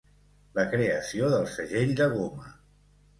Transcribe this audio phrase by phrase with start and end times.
[0.59, 2.49] La creació del segell de goma.